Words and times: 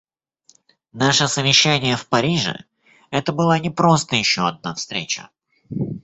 Наше 0.93 1.27
совещание 1.27 1.95
в 1.95 2.07
Париже 2.07 2.51
− 2.51 2.63
это 3.11 3.31
была 3.33 3.59
не 3.59 3.69
просто 3.69 4.15
еще 4.15 4.47
одна 4.47 4.73
встреча. 4.73 5.29